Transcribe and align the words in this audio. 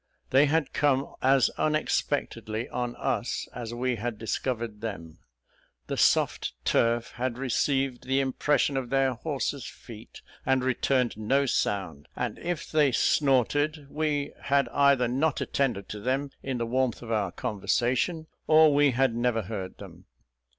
They 0.31 0.47
had 0.47 0.73
come 0.73 1.13
as 1.21 1.51
unexpectedly 1.59 2.67
on 2.69 2.95
us 2.95 3.47
as 3.53 3.71
we 3.71 3.97
had 3.97 4.17
discovered 4.17 4.81
them. 4.81 5.19
The 5.85 5.95
soft 5.95 6.53
turf 6.65 7.11
had 7.17 7.37
received 7.37 8.05
the 8.07 8.19
impression 8.19 8.77
of 8.77 8.89
their 8.89 9.13
horses' 9.13 9.67
feet, 9.67 10.23
and 10.43 10.63
returned 10.63 11.17
no 11.17 11.45
sound; 11.45 12.07
and 12.15 12.39
if 12.39 12.71
they 12.71 12.91
snorted, 12.91 13.85
we 13.91 14.33
had 14.45 14.67
either 14.69 15.07
not 15.07 15.39
attended 15.39 15.87
to 15.89 15.99
them 15.99 16.31
in 16.41 16.57
the 16.57 16.65
warmth 16.65 17.03
of 17.03 17.11
our 17.11 17.31
conversation, 17.31 18.25
or 18.47 18.73
we 18.73 18.89
had 18.97 19.13
never 19.13 19.43
heard 19.43 19.77
them. 19.77 20.05